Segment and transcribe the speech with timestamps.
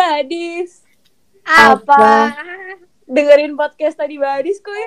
[0.00, 0.80] Badis.
[1.44, 2.32] Apa?
[3.04, 4.84] Dengerin podcast tadi Badis kuy.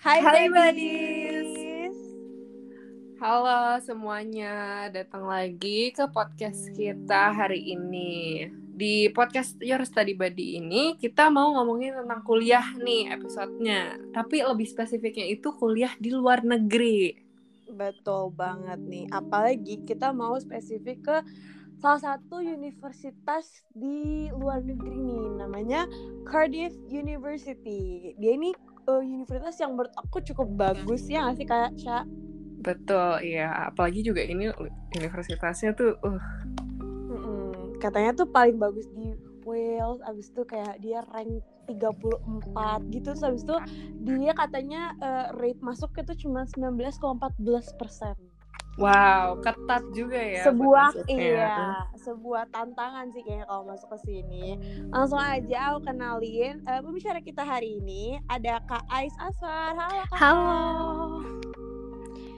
[0.00, 1.52] Hai, Hai, Badis.
[3.20, 8.48] Halo semuanya, datang lagi ke podcast kita hari ini.
[8.48, 14.00] Di podcast Your Study Buddy ini kita mau ngomongin tentang kuliah nih episodenya.
[14.08, 17.25] Tapi lebih spesifiknya itu kuliah di luar negeri.
[17.66, 19.06] Betul banget nih.
[19.10, 21.16] Apalagi kita mau spesifik ke
[21.82, 25.26] salah satu universitas di luar negeri nih.
[25.42, 25.80] Namanya
[26.24, 28.14] Cardiff University.
[28.16, 28.54] Dia ini
[28.86, 31.98] uh, universitas yang menurut aku cukup bagus ya nggak sih kayak Sya?
[32.62, 33.70] Betul, iya.
[33.70, 34.50] Apalagi juga ini
[34.96, 36.22] universitasnya tuh uh.
[37.76, 39.12] Katanya tuh paling bagus di
[39.46, 43.56] Wales, abis itu kayak dia rank 34 gitu, terus abis itu
[44.06, 48.16] dia katanya eh, rate masuknya tuh cuma 19,14 persen.
[48.76, 50.44] wow, ketat juga ya.
[50.44, 54.60] sebuah iya, sebuah tantangan sih kayaknya kalau masuk ke sini.
[54.92, 59.72] Langsung aja aku kenalin eh, pembicara kita hari ini ada Kak Ais Asfar.
[59.72, 60.18] Halo Kak.
[60.20, 60.52] Halo.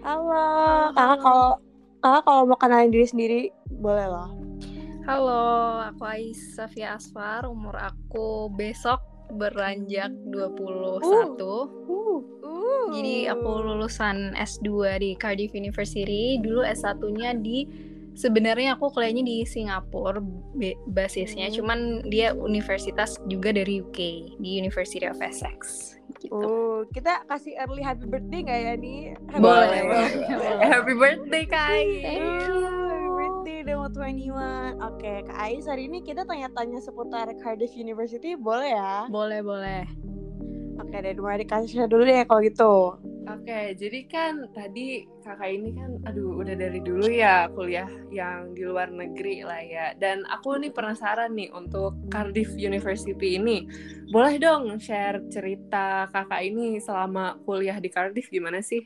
[0.07, 0.47] Halo.
[0.95, 1.51] Kakak kalau
[1.99, 4.31] kakak kalau mau kenalin diri sendiri boleh loh.
[5.09, 9.01] Halo, aku Ais Safia Asfar, umur aku besok
[9.31, 11.05] beranjak 21.
[11.05, 11.29] Uh.
[11.39, 12.21] Uh.
[12.89, 16.41] Jadi aku lulusan S2 di Cardiff University.
[16.41, 17.69] Dulu S1-nya di
[18.17, 20.19] sebenarnya aku kuliahnya di Singapura
[20.89, 21.55] basisnya, Hmm.
[21.55, 23.99] cuman dia universitas juga dari UK
[24.41, 25.95] di University of Essex.
[26.19, 26.33] Gitu.
[26.35, 29.01] Oh, kita kasih early happy birthday nggak ya nih?
[29.29, 29.85] Happy Boleh, birthday.
[29.87, 30.67] boleh, boleh.
[30.67, 31.85] Happy birthday, Kai.
[32.03, 33.08] Thank Uh, you.
[33.49, 34.77] Udah mau 21.
[34.85, 39.09] Oke, Kak Ais hari ini kita tanya-tanya seputar Cardiff University, boleh ya?
[39.09, 39.89] Boleh, boleh.
[40.77, 42.75] Oke, dari mulai dikasih dulu deh kalau gitu.
[43.29, 48.69] Oke, jadi kan tadi kakak ini kan, aduh udah dari dulu ya kuliah yang di
[48.69, 49.87] luar negeri lah ya.
[49.97, 53.65] Dan aku nih penasaran nih untuk Cardiff University ini.
[54.13, 58.85] Boleh dong share cerita kakak ini selama kuliah di Cardiff gimana sih?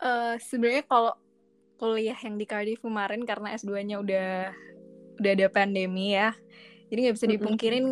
[0.00, 1.12] Eh sebenarnya kalau
[1.76, 4.28] kuliah yang di Cardiff kemarin karena S2-nya udah
[5.20, 6.32] udah ada pandemi ya.
[6.88, 7.86] Jadi nggak bisa dipungkirin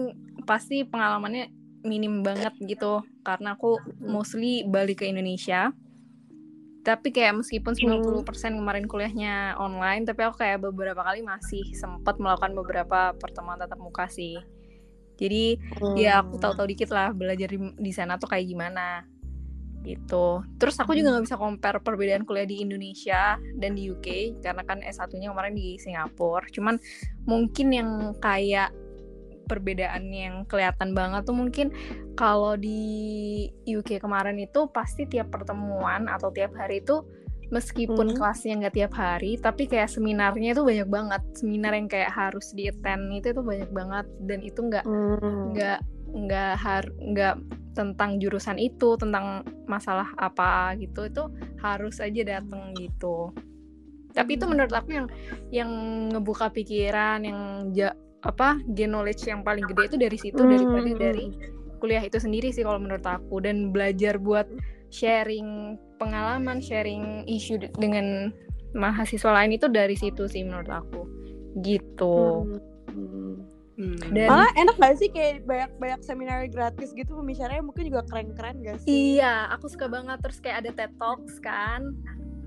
[0.45, 1.50] pasti pengalamannya
[1.84, 5.72] minim banget gitu karena aku mostly balik ke Indonesia.
[6.84, 8.28] Tapi kayak meskipun 90%
[8.61, 14.05] kemarin kuliahnya online, tapi aku kayak beberapa kali masih sempat melakukan beberapa pertemuan tatap muka
[14.12, 14.37] sih.
[15.16, 15.56] Jadi
[15.97, 19.09] ya aku tahu-tahu dikit lah belajar di, di sana tuh kayak gimana
[19.84, 20.41] gitu.
[20.56, 24.81] Terus aku juga nggak bisa compare perbedaan kuliah di Indonesia dan di UK karena kan
[24.81, 26.49] S1-nya kemarin di Singapura.
[26.50, 26.81] Cuman
[27.28, 28.72] mungkin yang kayak
[29.45, 31.69] perbedaan yang kelihatan banget tuh mungkin
[32.17, 32.81] kalau di
[33.69, 37.05] UK kemarin itu pasti tiap pertemuan atau tiap hari itu
[37.53, 38.16] meskipun Hmm.
[38.16, 42.72] kelasnya nggak tiap hari tapi kayak seminarnya itu banyak banget seminar yang kayak harus di
[42.72, 45.53] attend itu tuh banyak banget dan itu nggak Hmm.
[45.53, 45.81] nggak
[46.15, 47.34] nggak har nggak
[47.75, 51.23] tentang jurusan itu tentang masalah apa gitu itu
[51.61, 53.35] harus aja datang gitu
[54.15, 55.07] tapi itu menurut aku yang
[55.51, 55.71] yang
[56.15, 57.41] ngebuka pikiran yang
[57.75, 57.91] ja,
[58.23, 60.99] apa gain knowledge yang paling gede itu dari situ daripada Hmm.
[61.03, 61.27] dari
[61.83, 64.47] kuliah itu sendiri sih kalau menurut aku dan belajar buat
[64.89, 68.31] sharing pengalaman sharing isu de- dengan
[68.73, 71.03] mahasiswa lain itu dari situ sih menurut aku
[71.61, 72.63] gitu Hmm.
[72.95, 73.34] Hmm.
[73.77, 78.79] Dan- Malah enak gak sih kayak banyak-banyak seminar gratis gitu pembicaranya mungkin juga keren-keren gak
[78.81, 79.19] sih?
[79.19, 81.91] Iya, aku suka banget terus kayak ada TED Talks kan.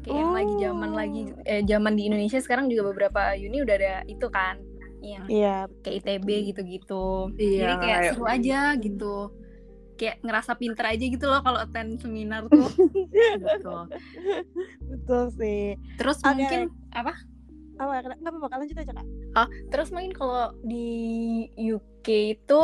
[0.02, 0.96] Kayak yang lagi zaman Oh.
[0.96, 4.56] lagi eh zaman di Indonesia sekarang juga beberapa uni udah ada itu kan.
[4.98, 5.56] Yang Iya.
[5.82, 7.08] kayak ITB gitu-gitu.
[7.36, 9.16] Iya, Jadi kayak seru aja gitu.
[9.94, 12.70] Kayak ngerasa pinter aja gitu loh kalau attend seminar tuh.
[13.44, 13.76] gitu.
[14.88, 15.76] Betul sih.
[15.98, 16.34] Terus Oke.
[16.34, 17.14] mungkin apa?
[17.78, 19.08] Apa nggak apa-apa lanjut aja kak.
[19.70, 20.90] Terus mungkin kalau di
[21.56, 22.62] UK itu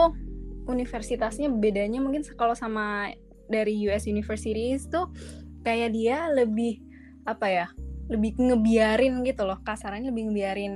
[0.65, 3.11] universitasnya bedanya mungkin kalau sama
[3.51, 5.11] dari US universities tuh
[5.61, 6.79] kayak dia lebih
[7.27, 7.67] apa ya
[8.11, 10.73] lebih ngebiarin gitu loh kasarannya lebih ngebiarin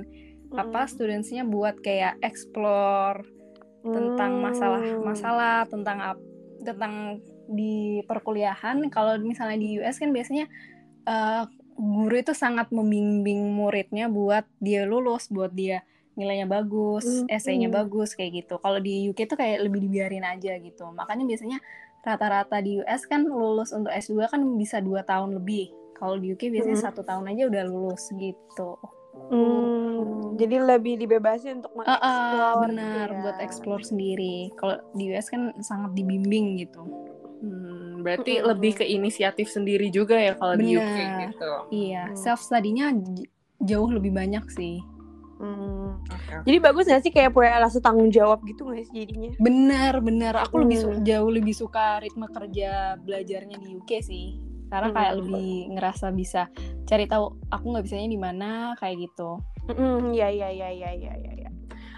[0.55, 3.23] apa studentsnya buat kayak explore
[3.83, 4.43] tentang Hmm.
[4.47, 6.27] masalah-masalah tentang ap-
[6.63, 10.47] tentang di perkuliahan kalau misalnya di US kan biasanya
[11.07, 11.43] eh,
[11.77, 15.85] guru itu sangat membimbing muridnya buat dia lulus buat dia
[16.17, 17.29] nilainya bagus, Hmm.
[17.29, 18.57] esainya bagus kayak gitu.
[18.57, 20.89] Kalau di UK tuh kayak lebih dibiarin aja gitu.
[20.89, 21.61] Makanya biasanya
[22.01, 25.69] rata-rata di US kan lulus untuk S2 kan bisa dua tahun lebih.
[25.93, 26.87] Kalau di UK biasanya Hmm.
[26.89, 28.81] satu tahun aja udah lulus gitu.
[29.27, 33.21] Hmm, jadi lebih dibebasin untuk Ah, ah, mengeksplor benar gitu ya.
[33.21, 34.35] buat explore sendiri.
[34.55, 36.81] Kalau di US kan sangat dibimbing gitu.
[37.37, 38.47] Hmm, berarti Mm-mm.
[38.47, 41.21] lebih ke inisiatif sendiri juga ya kalau di UK Benar.
[41.27, 41.51] gitu.
[41.69, 42.17] Iya, Hmm.
[42.17, 42.93] self study-nya
[43.59, 44.81] jauh lebih banyak sih
[45.37, 46.01] Hmm.
[46.03, 46.33] Oke.
[46.43, 49.29] Jadi bagus gak sih kayak punya rasa tanggung jawab gitu gak sih jadinya?
[49.37, 51.05] bener bener aku lebih su- Hmm.
[51.05, 54.33] jauh lebih suka ritme kerja belajarnya di UK sih
[54.67, 55.19] karena kayak Hmm.
[55.21, 56.49] lebih ngerasa bisa
[56.83, 59.37] cari tahu aku nggak bisanya di mana kayak gitu
[59.67, 61.49] Hmm, ya ya ya ya ya ya.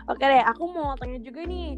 [0.05, 1.77] Oke deh, aku mau tanya juga nih.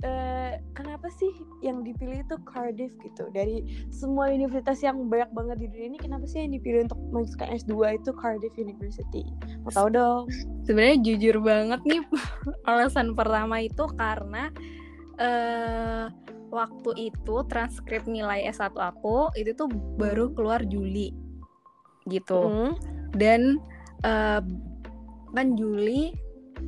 [0.00, 3.26] Eh, kenapa sih yang dipilih itu Cardiff gitu?
[3.30, 7.48] Dari semua universitas yang banyak banget di dunia ini, kenapa sih yang dipilih untuk melanjutkan
[7.52, 9.22] S2 itu Cardiff University?
[9.62, 10.22] Mau tahu dong?
[10.62, 12.02] sebenarnya jujur banget nih
[12.68, 14.52] alasan pertama itu karena
[15.16, 16.06] eh
[16.48, 21.12] waktu itu transkrip nilai S1 aku itu tuh baru keluar Juli
[22.04, 22.72] gitu Hmm.
[23.16, 23.56] dan
[24.00, 24.40] eh,
[25.32, 26.12] kan Juli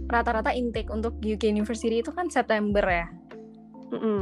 [0.08, 3.06] rata-rata intake untuk UK University itu kan September ya
[3.90, 4.18] Mm-mm.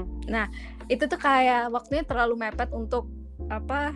[0.86, 3.06] itu tuh kayak waktunya terlalu mepet untuk
[3.46, 3.92] apa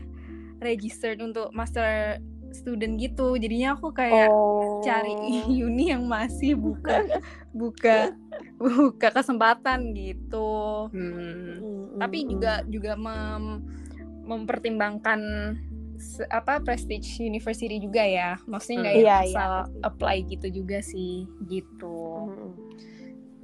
[0.59, 2.21] register untuk master
[2.51, 4.79] student gitu jadinya aku kayak Oh.
[4.81, 5.17] cari
[5.65, 7.01] uni yang masih buka
[7.53, 8.13] buka
[8.57, 11.97] buka kesempatan gitu Hmm.
[11.99, 13.65] Tapi juga juga mem-
[14.23, 15.21] mempertimbangkan
[16.29, 18.99] apa prestige university juga ya maksudnya nggak Hmm.
[18.99, 19.79] yang Iya, iya, asal pasti.
[19.83, 21.15] apply gitu juga sih
[21.47, 21.99] gitu
[22.29, 22.53] Mm-mm.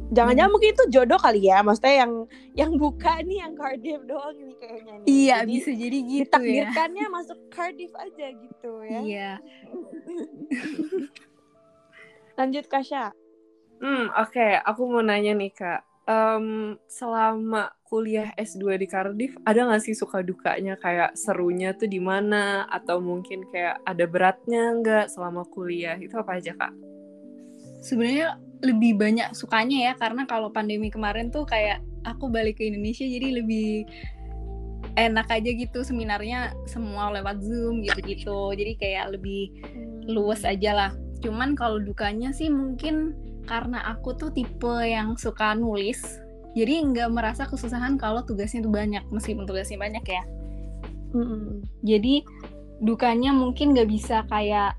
[0.09, 2.13] Jangan-jangan mungkin itu jodoh kali ya, maksudnya yang
[2.57, 5.07] yang buka nih yang Cardiff doang ini kayaknya nih.
[5.07, 9.01] iya Jadi, bisa jadi gitu ya ditakdirkannya masuk Cardiff aja gitu ya.
[9.05, 9.31] iya
[12.39, 13.11] Lanjut Kasha.
[13.83, 14.49] Hmm, oke.
[14.63, 15.83] Aku mau nanya nih, Kak.
[16.07, 21.99] Em, selama kuliah S2 di Cardiff, ada nggak sih suka dukanya kayak serunya tuh di
[21.99, 22.63] mana?
[22.71, 25.99] Atau mungkin kayak ada beratnya nggak selama kuliah?
[25.99, 26.71] Itu apa aja, Kak?
[27.79, 33.07] sebenarnya lebih banyak sukanya ya karena kalau pandemi kemarin tuh kayak aku balik ke Indonesia
[33.07, 33.87] jadi lebih
[34.99, 38.51] enak aja gitu seminarnya semua lewat Zoom gitu-gitu.
[38.55, 39.63] Jadi kayak lebih
[40.11, 40.91] luas aja lah.
[41.23, 43.15] Cuman kalau dukanya sih mungkin
[43.49, 46.21] karena aku tuh tipe yang suka nulis
[46.53, 50.23] jadi nggak merasa kesusahan kalau tugasnya tuh banyak meskipun tugasnya banyak ya.
[51.09, 51.65] Mm-mm.
[51.81, 52.21] jadi
[52.85, 54.77] dukanya mungkin nggak bisa kayak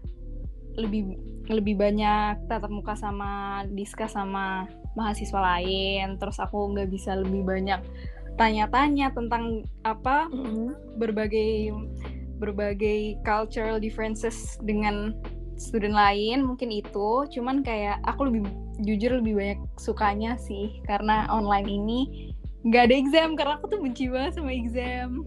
[0.77, 1.17] lebih
[1.49, 6.15] lebih banyak tatap muka sama diskus sama mahasiswa lain.
[6.21, 7.81] Terus aku nggak bisa lebih banyak
[8.37, 10.95] tanya-tanya tentang apa Mm-mm.
[10.95, 11.75] berbagai
[12.39, 15.11] berbagai cultural differences dengan
[15.59, 17.25] student lain mungkin itu.
[17.33, 18.47] Cuman kayak aku lebih
[18.85, 20.79] jujur lebih banyak sukanya sih.
[20.85, 21.99] Karena online ini
[22.63, 25.23] nggak ada exam karena aku tuh benci banget sama exam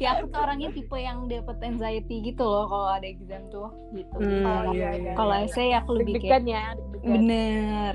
[0.00, 4.16] kayak aku tuh orangnya tipe yang dapet anxiety gitu loh kalau ada exam tuh gitu
[4.16, 5.44] Hmm, kalau iya, iya, kalau iya.
[5.44, 6.72] essay aku lebih kayak ya,
[7.04, 7.94] bener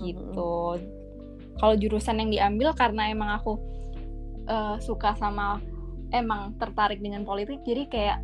[0.00, 0.80] gitu.
[1.60, 3.60] Kalau jurusan yang diambil karena emang aku
[4.48, 5.60] eh, suka sama
[6.10, 8.18] emang tertarik dengan politik, jadi kayak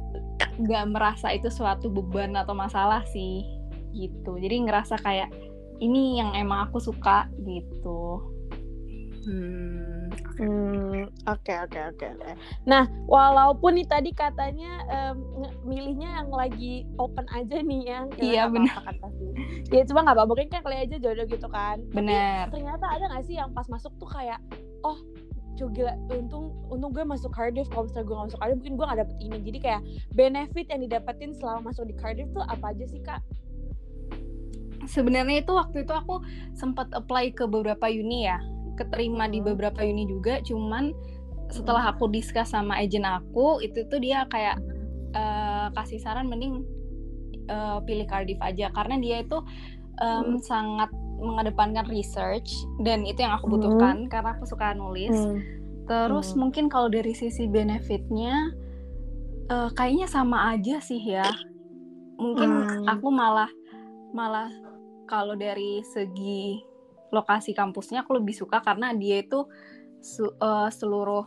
[0.57, 3.45] nggak merasa itu suatu beban atau masalah sih
[3.93, 4.41] gitu.
[4.41, 5.31] Jadi ngerasa kayak
[5.85, 8.25] ini yang emang aku suka gitu.
[9.27, 9.96] Hmm,
[11.27, 12.31] oke oke oke oke.
[12.69, 14.83] Nah, walaupun nih tadi katanya
[15.15, 18.01] nge- milihnya yang lagi open aja nih ya.
[18.19, 18.83] Iya, benar.
[19.73, 21.81] Ya cuma nggak apa-apa mungkin kan kali aja jodoh gitu kan.
[21.93, 22.49] Bener.
[22.53, 24.39] ternyata ada nggak sih yang pas masuk tuh kayak
[24.85, 24.99] oh
[25.57, 28.87] cuy gila untung untung gue masuk Cardiff kalau misalnya gue gak masuk Cardiff mungkin gue
[28.87, 29.83] gak dapet ini jadi kayak
[30.13, 33.25] benefit yang didapetin selama masuk di Cardiff tuh apa aja sih kak?
[34.87, 36.23] Sebenarnya itu waktu itu aku
[36.55, 38.39] sempat apply ke beberapa uni ya,
[38.77, 39.49] keterima di Hmm.
[39.51, 40.93] beberapa uni juga, cuman
[41.49, 44.61] setelah aku discuss sama agent aku, itu tuh dia kayak
[45.17, 46.63] eh, kasih saran mending
[47.49, 49.39] eh, pilih Cardiff aja karena dia itu
[50.03, 52.53] em, sangat mengedepankan research
[52.85, 53.57] dan itu yang aku Hmm.
[53.57, 55.17] butuhkan karena aku suka nulis.
[55.89, 56.41] Terus Hmm.
[56.43, 58.53] mungkin kalau dari sisi benefitnya
[59.49, 61.33] eh, kayaknya sama aja sih ya.
[62.21, 62.89] Mungkin Hmm.
[62.91, 63.49] aku malah
[64.13, 64.51] malah
[65.07, 66.61] kalau dari segi
[67.11, 69.47] lokasi kampusnya aku lebih suka karena dia itu
[69.99, 71.27] su- eh, seluruh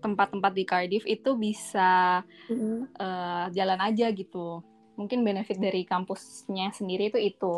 [0.00, 2.86] tempat-tempat di Cardiff itu bisa Mm-mm.
[2.96, 4.62] eh, jalan aja gitu.
[4.96, 7.54] Mungkin benefit dari kampusnya sendiri itu itu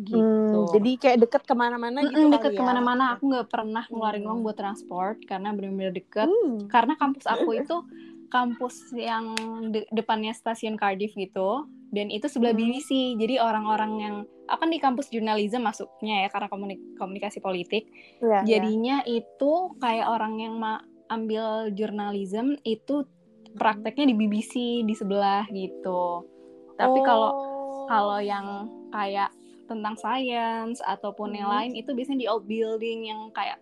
[0.00, 0.16] gitu.
[0.16, 2.58] Hmm, jadi kayak deket ke mana-mana gitu kali deket ya.
[2.58, 4.28] ke mana-mana aku nggak pernah ngeluarin Hmm.
[4.32, 6.68] uang buat transport karena benar-benar deket Hmm.
[6.72, 7.76] karena kampus aku itu
[8.30, 9.34] kampus yang
[9.68, 12.62] de- depannya stasiun Cardiff gitu dan itu sebelah Hmm.
[12.62, 14.16] BBC jadi orang-orang yang
[14.46, 17.86] akan di kampus jurnalisme masuknya ya karena komuni- komunikasi politik
[18.18, 18.42] iya.
[18.42, 23.02] jadinya itu kayak orang yang ma- ambil jurnalisme itu
[23.52, 26.26] prakteknya di BBC di sebelah gitu
[26.74, 27.86] tapi kalau Oh.
[27.86, 28.46] kalau yang
[28.90, 29.30] kayak
[29.66, 31.58] tentang science ataupun yang Hmm.
[31.58, 33.58] lain itu biasanya di old building yang kayak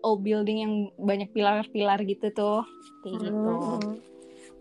[0.00, 2.66] old building yang banyak pilar-pilar gitu tuh
[3.00, 3.54] kayak gitu.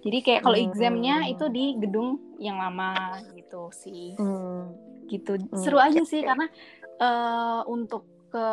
[0.01, 0.05] Hmm.
[0.09, 0.67] Jadi kayak kalau Hmm.
[0.67, 2.09] examnya itu di gedung
[2.41, 4.17] yang lama gitu sih.
[4.17, 4.73] Hmm.
[5.05, 5.37] Gitu.
[5.37, 6.49] Hmm, Seru aja sih karena
[6.97, 8.47] eh, untuk ke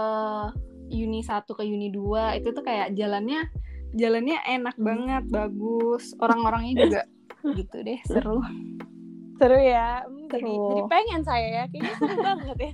[0.89, 3.49] uni 1 ke uni 2 itu tuh kayak jalannya
[3.93, 6.13] jalannya enak banget, bagus.
[6.17, 7.03] Orang-orangnya juga
[7.59, 8.45] gitu deh, seru.
[9.37, 10.05] Seru ya.
[10.05, 10.69] Hmm, jadi, Seru.
[10.69, 11.65] jadi pengen saya ya.
[11.69, 12.73] Kayaknya seru banget ya.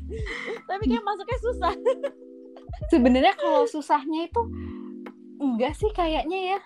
[0.67, 1.75] Tapi kayak masuknya susah.
[2.91, 4.43] Sebenarnya kalau susahnya itu
[5.39, 6.59] enggak sih kayaknya ya.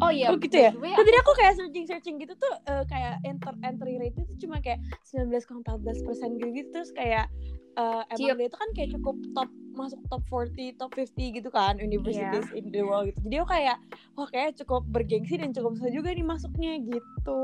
[0.00, 0.72] Oh iya, Oh gitu ya?
[0.72, 4.80] Tuh, tadi aku kayak searching-searching gitu tuh eh, kayak enter entry rate itu cuma kayak
[5.04, 5.60] 19,14
[6.00, 7.28] persen gitu, gitu terus kayak
[7.76, 8.38] eh, emang Ciut.
[8.40, 12.58] dia itu kan kayak cukup top masuk top 40, top 50 gitu kan universities Iya.
[12.58, 13.20] in the world gitu.
[13.22, 13.76] Jadi aku kayak
[14.14, 17.40] wah kayak cukup bergengsi dan cukup susah juga nih masuknya gitu.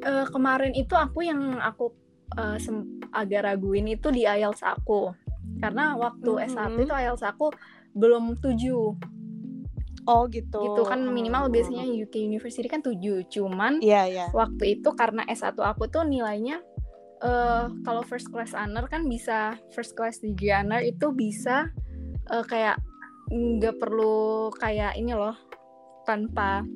[0.00, 1.92] Eh, kemarin itu aku yang aku
[2.56, 5.12] sem- agak raguin itu di IELTS aku.
[5.58, 6.46] Karena waktu Mhm.
[6.48, 7.52] S1 itu IELTS aku
[7.92, 8.96] belum 7
[10.10, 10.58] Oh gitu.
[10.58, 11.54] gitu kan minimal Hmm.
[11.54, 14.26] biasanya UK University kan 7 cuman Iya iya.
[14.34, 16.58] waktu itu karena S1 aku tuh nilainya
[17.20, 21.70] eh kalau first class honor kan bisa first class degree honor itu bisa
[22.26, 22.82] eh, kayak
[23.30, 25.38] nggak perlu kayak ini loh
[26.02, 26.66] tanpa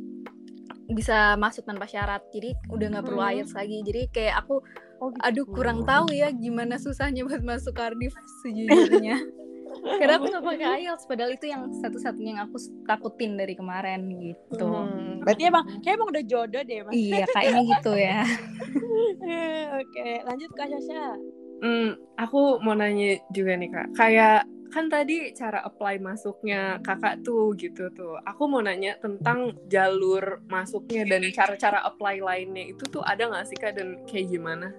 [0.86, 3.32] bisa masuk tanpa syarat jadi udah nggak perlu Hmm.
[3.34, 4.62] IELTS lagi jadi kayak aku
[4.94, 5.20] Oh, gitu.
[5.20, 9.18] aduh kurang tahu ya gimana susahnya buat masuk Cardiff sejujurnya
[9.84, 14.64] karena aku nggak pakai IELTS padahal itu yang satu-satunya yang aku takutin dari kemarin gitu
[14.64, 16.92] Hmm, berarti emang kayak emang udah jodoh deh mas.
[16.92, 18.20] iya kayaknya gitu ya
[19.80, 21.16] Oke, lanjut Kak Sasha.
[21.60, 27.54] Hmm, aku mau nanya juga nih kak, kayak kan tadi cara apply masuknya kakak tuh
[27.54, 28.18] gitu tuh.
[28.26, 33.56] Aku mau nanya tentang jalur masuknya dan cara-cara apply lainnya itu tuh ada nggak sih
[33.56, 34.74] kak dan kayak gimana?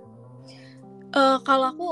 [1.16, 1.90] Eh, kalau aku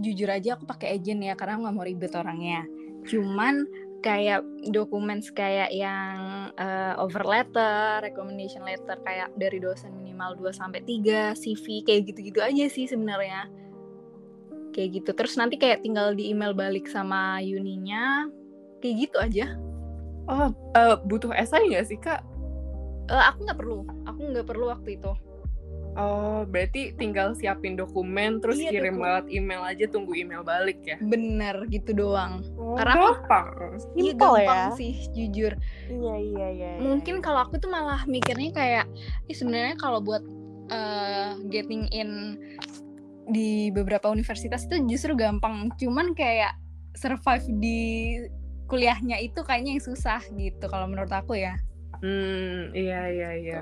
[0.00, 2.64] jujur aja aku pakai agent ya karena nggak mau ribet orangnya.
[3.08, 3.66] Cuman
[4.02, 4.42] kayak
[4.74, 11.38] dokumen kayak yang eh, over letter, recommendation letter kayak dari dosen minimal 2 sampai 3,
[11.38, 13.48] CV kayak gitu-gitu aja sih sebenarnya.
[14.74, 15.10] Kayak gitu.
[15.14, 18.26] Terus nanti kayak tinggal di email balik sama uninya.
[18.82, 19.46] Kayak gitu aja.
[20.26, 22.22] Oh, eh, butuh esai nggak sih kak?
[23.10, 23.86] Eh, aku nggak perlu.
[24.06, 25.12] Aku nggak perlu waktu itu.
[25.92, 29.04] Oh, berarti tinggal siapin dokumen terus Iya, kirim dokumen.
[29.04, 30.96] lewat email aja tunggu email balik ya.
[30.98, 32.40] Bener gitu doang.
[32.54, 33.46] Oh, Karena aku- gampang.
[33.92, 34.68] Iya Simple gampang ya.
[34.74, 35.52] sih jujur.
[35.86, 36.70] Iya iya iya.
[36.72, 36.80] iya.
[36.80, 38.84] mungkin kalau aku tuh malah mikirnya kayak
[39.26, 40.24] ih sebenarnya kalau buat
[40.68, 42.40] uh, getting in
[43.24, 46.56] di beberapa universitas itu justru gampang cuman kayak
[46.92, 47.80] survive di
[48.64, 51.54] kuliahnya itu kayaknya yang susah gitu kalau menurut aku ya
[51.98, 53.60] Hmm, iya iya iya.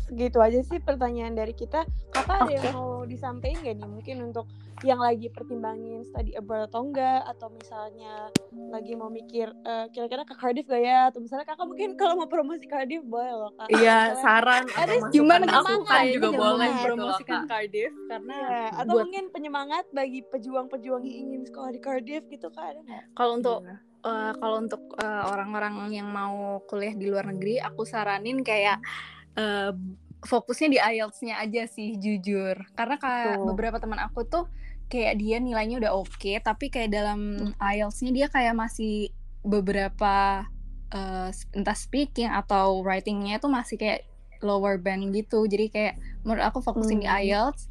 [0.04, 1.84] segitu aja sih pertanyaan dari kita.
[2.10, 2.54] Kakak ada Oke.
[2.56, 4.46] yang mau disampaikan gak nih mungkin untuk
[4.82, 8.28] yang lagi pertimbangin study abroad atau enggak atau misalnya
[8.68, 12.28] lagi mau mikir eh, kira-kira ke Cardiff gak ya atau misalnya kakak mungkin kalau mau
[12.28, 13.68] promosi Cardiff boleh loh kak.
[13.70, 17.42] Iya, saran Ada atau cuman masukan aku masukan kayaknya juga nggak boleh mau gitu Kak.
[17.48, 22.48] Cardiff karena Iya, atau buat mungkin penyemangat bagi pejuang-pejuang yang ingin sekolah di Cardiff gitu
[22.50, 23.04] kak ada nggak?
[23.14, 23.76] kalau untuk Iya.
[24.04, 28.78] Eh, kalau untuk eh, orang-orang yang mau kuliah di luar negeri, aku saranin kayak
[29.34, 29.73] eh,
[30.25, 32.56] fokusnya di IELTS-nya aja sih, jujur.
[32.73, 33.46] Karena kayak Betul.
[33.52, 34.44] beberapa teman aku tuh
[34.88, 37.20] kayak dia nilainya udah oke, tapi kayak dalam
[37.58, 39.12] IELTS-nya dia kayak masih
[39.44, 40.44] beberapa
[40.94, 44.06] eh, entah speaking atau writing-nya itu masih kayak
[44.44, 45.49] lower band gitu.
[45.49, 47.20] Jadi kayak menurut aku fokusin di Hmm.
[47.20, 47.68] IELTS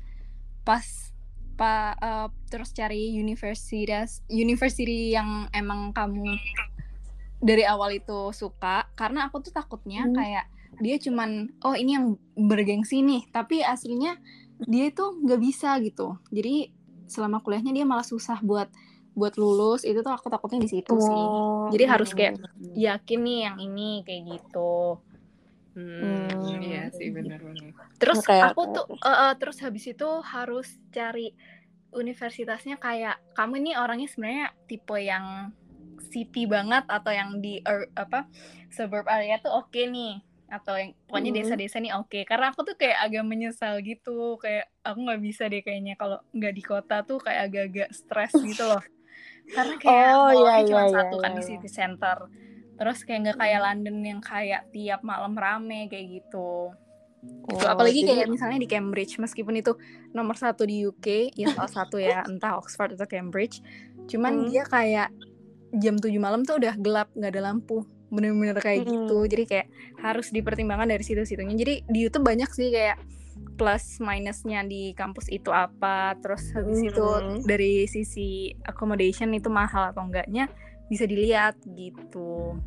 [0.63, 1.12] pas
[1.53, 6.35] pa, eh, terus cari universitas university yang emang kamu
[7.39, 8.87] dari awal itu suka.
[8.93, 10.15] Karena aku tuh takutnya Hmm.
[10.15, 10.45] kayak
[10.81, 14.17] dia cuman oh ini yang bergengsi nih tapi aslinya
[14.65, 16.17] dia tuh nggak bisa gitu.
[16.29, 16.73] Jadi
[17.05, 18.71] selama kuliahnya dia malah susah buat
[19.13, 19.85] buat lulus.
[19.85, 21.23] Itu tuh aku takutnya di situ sih.
[21.29, 22.37] Oh, Jadi harus iya, kayak-
[22.73, 22.97] iya.
[22.97, 24.97] yakin nih yang ini kayak gitu
[25.73, 26.61] Hmm, Hmm.
[26.61, 27.73] iya sih benar-benar.
[27.97, 31.33] Terus Kayak- aku tuh eh, eh, terus habis itu harus cari
[31.91, 35.53] universitasnya kayak kamu ini orangnya sebenarnya tipe yang
[36.03, 38.25] city banget atau yang di ur- apa
[38.67, 41.37] suburb area tuh oke nih atau yang pokoknya Mhm.
[41.39, 45.61] desa-desa nih oke karena aku tuh kayak agak menyesal gitu kayak aku nggak bisa deh
[45.61, 48.81] kayaknya kalau nggak di kota tuh kayak agak-agak stres gitu loh
[49.47, 51.47] karena kayak Oh, mallnya iya, cuma iya, satu iya, kan di iya.
[51.47, 52.17] city center
[52.75, 56.73] terus kayak nggak kayak London yang kayak tiap malam rame kayak gitu
[57.23, 57.55] gitu.
[57.55, 59.79] Oh, apalagi jadi- kayak misalnya di Cambridge meskipun itu
[60.11, 63.63] nomor satu di UK ya salah satu ya entah Oxford atau Cambridge
[64.05, 64.45] cuman Hmm.
[64.45, 65.07] dia kayak
[65.73, 69.07] jam 7 malam tuh udah gelap nggak ada lampu bener-bener kayak Mm-mm.
[69.07, 72.99] gitu jadi kayak harus dipertimbangkan dari situ-situnya jadi di YouTube banyak sih kayak
[73.53, 76.89] plus minusnya di kampus itu apa terus habis Mhm.
[76.89, 77.07] itu
[77.43, 78.29] dari sisi
[78.61, 80.45] accommodation itu mahal atau enggaknya
[80.87, 82.57] bisa dilihat gitu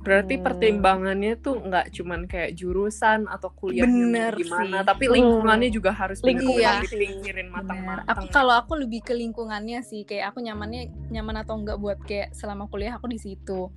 [0.00, 0.44] Berarti Hmm.
[0.48, 4.88] pertimbangannya tuh nggak cuman kayak jurusan atau kuliahnya Bener gimana, sih.
[4.88, 7.20] tapi lingkungannya juga harus Lingkungan sih.
[7.20, 8.08] dipikirin matang-matang.
[8.08, 12.32] Aku kalau aku lebih ke lingkungannya sih, kayak aku nyamannya nyaman atau enggak buat kayak
[12.32, 13.68] selama kuliah aku di situ.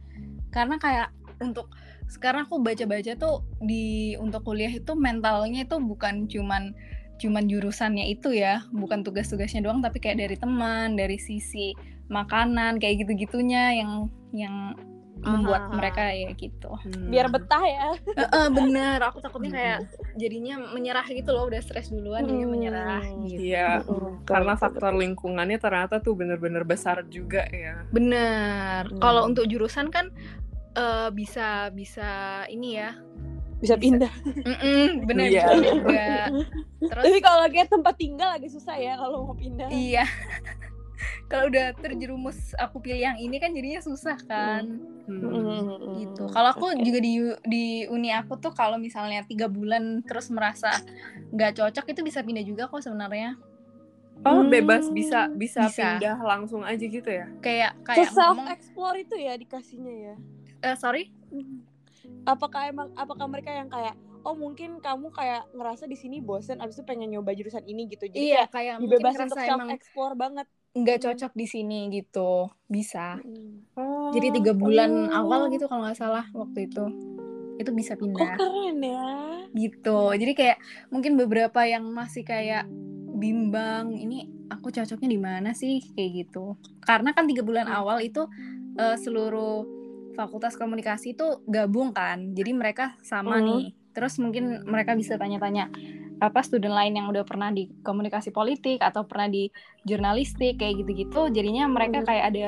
[0.47, 1.11] Karena kayak
[1.43, 1.67] untuk
[2.07, 6.71] sekarang aku baca-baca tuh di untuk kuliah itu mentalnya itu bukan cuman
[7.23, 11.71] cuman jurusannya itu ya, bukan tugas-tugasnya doang tapi kayak dari teman, dari sisi
[12.11, 14.75] makanan kayak gitu-gitunya yang yang
[15.23, 15.75] membuat Aha.
[15.79, 16.67] mereka ya gitu.
[16.83, 17.07] Hmm.
[17.07, 19.79] biar betah ya Heeh, bener, aku takutnya kayak
[20.19, 22.43] jadinya menyerah gitu loh, udah stres duluan Hmm.
[22.51, 23.39] menyerah gitu.
[23.39, 24.27] Iya, Mm-mm.
[24.27, 27.87] karena faktor lingkungannya ternyata tuh bener-bener besar juga ya.
[27.95, 28.91] Bener.
[28.91, 28.99] Hmm.
[28.99, 30.11] Kalau untuk jurusan kan
[30.75, 32.91] eh, bisa bisa ini ya.
[33.63, 34.11] Bisa pindah
[34.43, 35.45] Mm-mm, bener Iya.
[35.55, 36.11] juga.
[36.83, 40.03] Terus tapi kalau lagi tempat tinggal agak susah ya kalau mau pindah iya.
[41.27, 44.79] Kalau udah terjerumus aku pilih yang ini kan jadinya susah kan.
[45.03, 45.19] Hmm.
[45.19, 45.99] Mm-mm.
[45.99, 46.23] Gitu.
[46.29, 50.71] Kalau aku juga di di uni aku tuh kalau misalnya tiga bulan terus merasa
[51.29, 53.35] nggak cocok itu bisa pindah juga kok sebenarnya.
[54.23, 54.47] Oh, Hmm.
[54.47, 55.97] bebas bisa bisa, Bisa.
[55.97, 57.27] pindah langsung aja gitu ya.
[57.41, 60.15] Kayak kayak self ngomong, explore itu ya dikasihnya ya
[60.63, 61.11] eh, sorry.
[62.23, 63.93] Apakah emang apakah mereka yang kayak
[64.23, 68.07] oh mungkin kamu kayak ngerasa di sini bosen abis itu pengen nyoba jurusan ini gitu
[68.07, 72.49] jadi Iya, kayak dibebasin untuk self explore banget nggak cocok di sini gitu.
[72.65, 73.19] Bisa.
[73.77, 74.09] Oh.
[74.09, 75.21] Jadi tiga bulan Oh.
[75.21, 76.85] awal gitu kalau nggak salah waktu itu
[77.53, 79.09] itu bisa oh pindah keren ya
[79.53, 79.99] gitu.
[80.17, 80.57] Jadi kayak
[80.89, 82.65] mungkin beberapa yang masih kayak
[83.13, 86.57] bimbang ini aku cocoknya di mana sih kayak gitu.
[86.81, 87.77] Karena kan tiga bulan Hmm.
[87.77, 88.25] awal itu
[88.73, 89.61] eh, seluruh
[90.13, 92.33] fakultas komunikasi itu gabung kan.
[92.33, 93.45] Jadi mereka sama Hmm.
[93.45, 93.63] nih.
[93.93, 95.69] Terus mungkin mereka bisa tanya-tanya
[96.17, 99.51] apa student lain yang udah pernah di komunikasi politik atau pernah di
[99.83, 101.29] jurnalistik kayak gitu-gitu.
[101.29, 102.07] Jadinya mereka Hmm.
[102.07, 102.47] kayak ada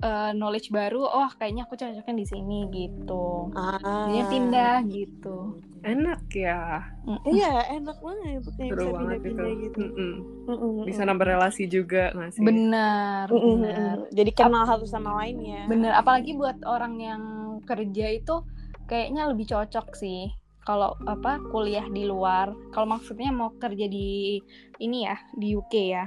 [0.00, 1.04] eh, knowledge baru.
[1.04, 3.52] Oh, kayaknya aku cocoknya di sini gitu.
[3.52, 3.76] ah
[4.08, 5.36] Jadinya pindah gitu.
[5.80, 6.84] Enak ya.
[7.08, 7.20] Mm.
[7.32, 10.12] iya enak banget kayak Seru bisa pindah-pindah gitu Mm-mm.
[10.46, 10.84] Mm-mm.
[10.84, 12.44] Bisa nambah relasi juga nggak sih?
[12.44, 13.96] Benar, benar.
[14.04, 14.12] mm-mm.
[14.12, 17.22] jadi kenal satu sama lain ya Bener, apalagi buat orang yang
[17.64, 18.44] kerja itu
[18.90, 20.34] kayaknya lebih cocok sih.
[20.60, 24.38] Kalau apa kuliah di luar, kalau maksudnya mau kerja di
[24.82, 26.04] ini ya, di UK ya.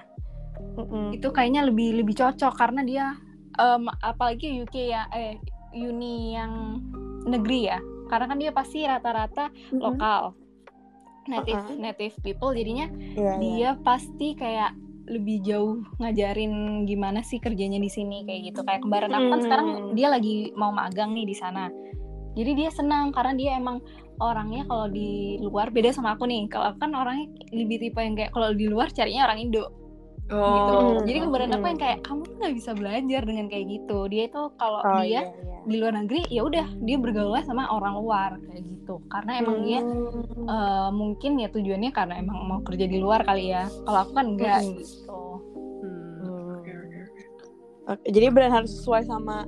[0.77, 1.17] Mm-mm.
[1.17, 3.05] Itu kayaknya lebih lebih cocok karena dia
[3.57, 5.41] em, apalagi UK ya eh
[5.73, 6.77] uni yang
[7.25, 7.79] negeri ya.
[8.07, 9.81] Karena kan dia pasti rata-rata Mm-mm.
[9.81, 10.35] lokal.
[11.23, 11.79] Native Uh-uh.
[11.79, 13.33] native people jadinya Iya, iya.
[13.39, 14.75] dia pasti kayak
[15.07, 19.67] lebih jauh ngajarin gimana sih kerjanya di sini kayak gitu kayak kembaran aku kan sekarang
[19.95, 21.67] dia lagi mau magang nih di sana
[22.39, 23.83] jadi dia senang karena dia emang
[24.23, 28.15] orangnya kalau di luar beda sama aku nih kalau aku kan orangnya lebih tipe yang
[28.15, 29.67] kayak kalau di luar carinya orang Indo
[30.23, 31.03] gitu Oh.
[31.03, 31.71] jadi kembaran aku Hmm.
[31.75, 35.03] yang kayak kamu tuh nggak bisa belajar dengan kayak gitu dia itu kalau oh, dia
[35.03, 35.57] iya, iya.
[35.67, 39.79] di luar negeri ya udah dia bergaulnya sama orang luar kayak gitu karena emang dia
[39.83, 40.47] Hmm.
[40.47, 43.67] eh, mungkin ya tujuannya karena emang mau kerja di luar kali ya.
[43.87, 44.75] Kalau aku kan enggak Mm-mm.
[44.79, 45.21] gitu.
[45.83, 46.19] Hmm.
[46.23, 46.59] Hmm.
[47.83, 49.47] Oke, jadi benar harus sesuai sama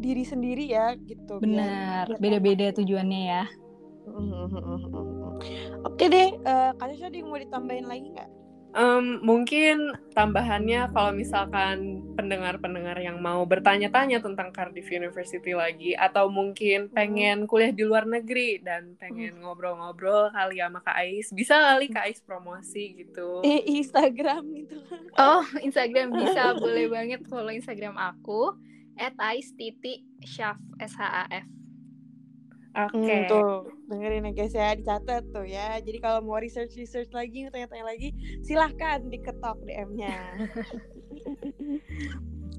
[0.00, 1.40] diri sendiri ya gitu.
[1.40, 3.44] Benar, beda-beda tujuannya ya.
[4.04, 5.34] enak.
[5.84, 8.43] Oke deh, eh Kak yang mau ditambahin lagi nggak?
[8.74, 16.90] Em, mungkin tambahannya kalau misalkan pendengar-pendengar yang mau bertanya-tanya tentang Cardiff University lagi atau mungkin
[16.90, 22.10] pengen kuliah di luar negeri dan pengen ngobrol-ngobrol kali sama Kak Ais, bisa kali Kak
[22.10, 23.46] Ais promosi gitu.
[23.46, 24.82] Eh, Instagram gitu.
[25.22, 28.58] Oh, Instagram bisa, boleh banget follow Instagram aku
[28.98, 31.53] @ais.syaf s h a f.
[32.74, 33.06] Oke.
[33.06, 33.50] Hmm, tuh
[33.86, 35.78] dengerin ya guys ya dicatat tuh ya.
[35.78, 38.10] Jadi kalau mau research research lagi, tanya-tanya lagi,
[38.42, 40.18] silahkan diketok DM-nya.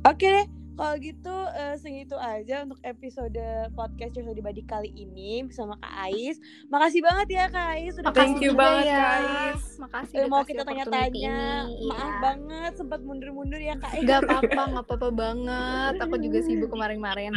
[0.06, 3.41] Oke deh, kalau gitu eh, segitu aja untuk episode
[3.73, 6.38] podcast Cerita di Badi kali ini bersama Kak Ais.
[6.69, 8.99] Makasih banget ya Kak Ais sudah Thank you banget, ya.
[8.99, 9.63] Kak Ais.
[9.82, 11.38] Makasih udah udah mau kita tanya-tanya.
[11.65, 12.19] Maaf Iya.
[12.21, 14.06] banget sempat mundur-mundur ya Kak Ais.
[14.06, 15.93] Gak apa-apa, gak apa-apa banget.
[16.06, 17.34] Aku juga sibuk kemarin-kemarin.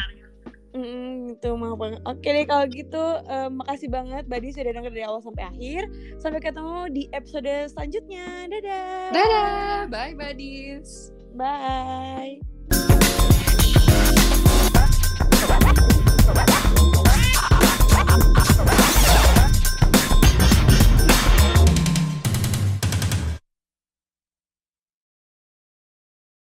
[0.77, 2.01] Mm, gitu mau banget.
[2.05, 5.83] Oke deh kalau gitu uh, makasih banget Badi sudah denger dari awal sampai akhir.
[6.21, 8.27] Sampai ketemu di episode selanjutnya.
[8.53, 9.11] Dadah.
[9.13, 9.79] Dadah.
[9.89, 11.13] Bye Badis.
[11.33, 12.45] Bye.